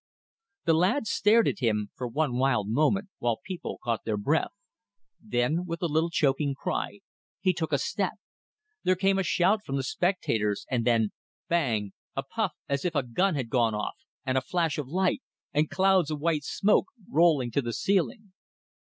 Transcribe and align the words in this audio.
The 0.65 0.73
lad 0.73 1.05
stared 1.05 1.47
at 1.47 1.59
him, 1.59 1.91
for 1.95 2.07
one 2.07 2.35
wild 2.37 2.67
moment, 2.67 3.09
while 3.19 3.37
people 3.45 3.77
caught 3.83 4.03
their 4.03 4.17
breath; 4.17 4.49
then, 5.23 5.63
with 5.67 5.83
a 5.83 5.87
little 5.87 6.09
choking 6.09 6.55
cry, 6.55 7.01
he 7.39 7.53
took 7.53 7.71
a 7.71 7.77
step. 7.77 8.13
There 8.81 8.95
came 8.95 9.19
a 9.19 9.23
shout 9.23 9.63
from 9.63 9.75
the 9.75 9.83
spectators, 9.83 10.65
and 10.71 10.85
then 10.85 11.11
Bang! 11.49 11.93
a 12.15 12.23
puff 12.23 12.53
as 12.67 12.83
if 12.83 12.95
a 12.95 13.03
gun 13.03 13.35
had 13.35 13.49
gone 13.51 13.75
off, 13.75 13.93
and 14.25 14.39
a 14.39 14.41
flash 14.41 14.79
of 14.79 14.87
light, 14.87 15.21
and 15.53 15.69
clouds 15.69 16.09
of 16.09 16.19
white 16.19 16.45
smoke 16.45 16.87
rolling 17.07 17.51
to 17.51 17.61
the 17.61 17.71
ceiling. 17.71 18.33